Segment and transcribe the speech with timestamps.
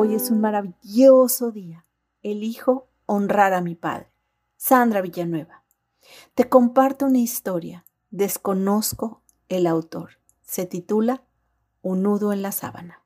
[0.00, 1.84] Hoy es un maravilloso día.
[2.22, 4.12] Elijo honrar a mi padre.
[4.56, 5.64] Sandra Villanueva.
[6.36, 7.84] Te comparto una historia.
[8.10, 10.20] Desconozco el autor.
[10.40, 11.24] Se titula
[11.82, 13.02] Un nudo en la sábana.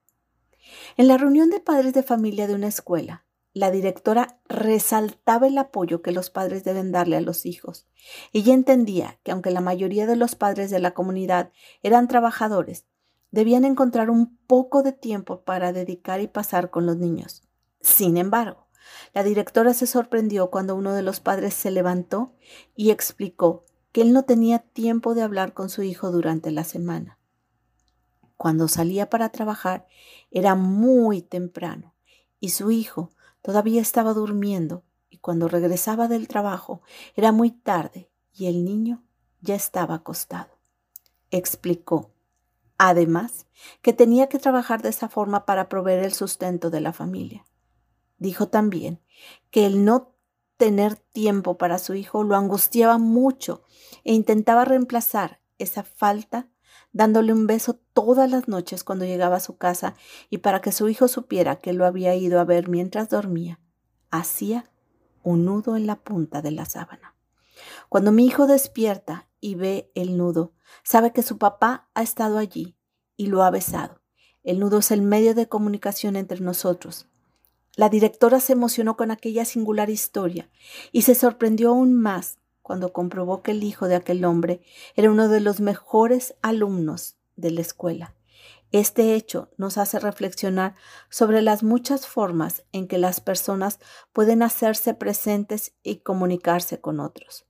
[0.99, 3.25] En la reunión de padres de familia de una escuela,
[3.55, 7.87] la directora resaltaba el apoyo que los padres deben darle a los hijos.
[8.35, 11.53] Ella entendía que aunque la mayoría de los padres de la comunidad
[11.83, 12.85] eran trabajadores,
[13.33, 17.43] debían encontrar un poco de tiempo para dedicar y pasar con los niños.
[17.81, 18.69] Sin embargo,
[19.13, 22.33] la directora se sorprendió cuando uno de los padres se levantó
[22.77, 27.19] y explicó que él no tenía tiempo de hablar con su hijo durante la semana.
[28.37, 29.89] Cuando salía para trabajar
[30.31, 31.95] era muy temprano
[32.39, 33.11] y su hijo
[33.43, 36.81] Todavía estaba durmiendo y cuando regresaba del trabajo
[37.17, 39.03] era muy tarde y el niño
[39.41, 40.59] ya estaba acostado.
[41.33, 42.13] Explicó,
[42.89, 43.47] además,
[43.81, 47.45] que tenía que trabajar de esa forma para proveer el sustento de la familia.
[48.19, 49.01] Dijo también
[49.53, 50.17] que el no
[50.57, 53.63] tener tiempo para su hijo lo angustiaba mucho
[54.03, 56.49] e intentaba reemplazar esa falta
[56.93, 59.95] dándole un beso todas las noches cuando llegaba a su casa
[60.29, 63.61] y para que su hijo supiera que lo había ido a ver mientras dormía,
[64.11, 64.71] hacía
[65.23, 67.15] un nudo en la punta de la sábana.
[67.89, 72.77] Cuando mi hijo despierta y ve el nudo, sabe que su papá ha estado allí
[73.17, 74.01] y lo ha besado.
[74.43, 77.07] El nudo es el medio de comunicación entre nosotros.
[77.75, 80.51] La directora se emocionó con aquella singular historia
[80.91, 84.61] y se sorprendió aún más cuando comprobó que el hijo de aquel hombre
[84.95, 88.15] era uno de los mejores alumnos de la escuela.
[88.73, 90.75] Este hecho nos hace reflexionar
[91.11, 93.79] sobre las muchas formas en que las personas
[94.13, 97.47] pueden hacerse presentes y comunicarse con otros.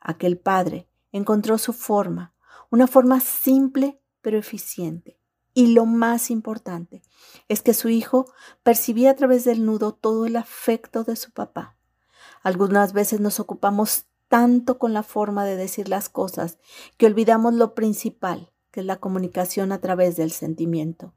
[0.00, 2.34] Aquel padre encontró su forma,
[2.70, 5.18] una forma simple pero eficiente.
[5.54, 7.02] Y lo más importante
[7.48, 11.76] es que su hijo percibía a través del nudo todo el afecto de su papá.
[12.42, 16.58] Algunas veces nos ocupamos tanto con la forma de decir las cosas
[16.96, 21.12] que olvidamos lo principal, que es la comunicación a través del sentimiento.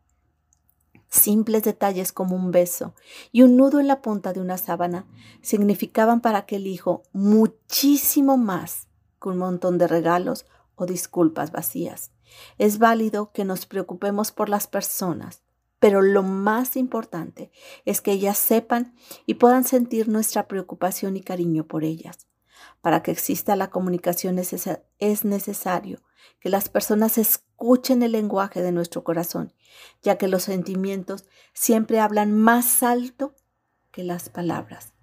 [1.07, 2.93] Simples detalles como un beso
[3.31, 5.07] y un nudo en la punta de una sábana
[5.41, 8.89] significaban para aquel hijo muchísimo más
[9.22, 12.11] que un montón de regalos o disculpas vacías.
[12.57, 15.43] Es válido que nos preocupemos por las personas,
[15.79, 17.51] pero lo más importante
[17.85, 22.27] es que ellas sepan y puedan sentir nuestra preocupación y cariño por ellas.
[22.81, 26.01] Para que exista la comunicación es necesario
[26.39, 29.53] que las personas escuchen el lenguaje de nuestro corazón,
[30.01, 33.35] ya que los sentimientos siempre hablan más alto
[33.91, 34.94] que las palabras.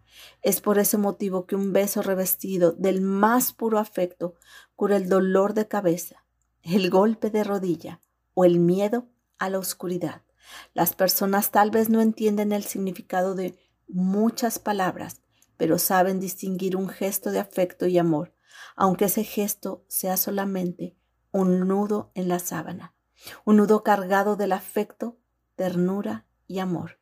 [0.42, 4.34] Es por ese motivo que un beso revestido del más puro afecto
[4.76, 6.24] cura el dolor de cabeza,
[6.62, 8.00] el golpe de rodilla
[8.34, 9.08] o el miedo
[9.38, 10.22] a la oscuridad.
[10.74, 13.58] Las personas tal vez no entienden el significado de
[13.88, 15.22] muchas palabras,
[15.56, 18.34] pero saben distinguir un gesto de afecto y amor,
[18.76, 20.96] aunque ese gesto sea solamente
[21.30, 22.94] un nudo en la sábana,
[23.44, 25.18] un nudo cargado del afecto,
[25.54, 27.01] ternura y amor.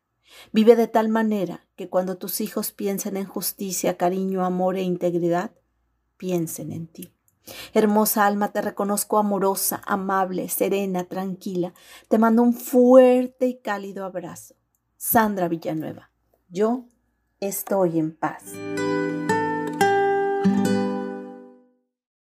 [0.51, 5.51] Vive de tal manera que cuando tus hijos piensen en justicia, cariño, amor e integridad,
[6.17, 7.13] piensen en ti.
[7.73, 11.73] Hermosa alma, te reconozco amorosa, amable, serena, tranquila.
[12.07, 14.55] Te mando un fuerte y cálido abrazo.
[14.97, 16.11] Sandra Villanueva.
[16.49, 16.85] Yo
[17.39, 18.53] estoy en paz.